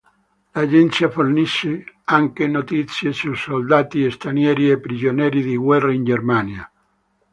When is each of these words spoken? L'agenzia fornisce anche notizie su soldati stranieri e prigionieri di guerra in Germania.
L'agenzia 0.55 1.11
fornisce 1.11 1.83
anche 2.05 2.47
notizie 2.47 3.13
su 3.13 3.35
soldati 3.35 4.09
stranieri 4.09 4.71
e 4.71 4.79
prigionieri 4.79 5.43
di 5.43 5.55
guerra 5.55 5.93
in 5.93 6.03
Germania. 6.03 6.71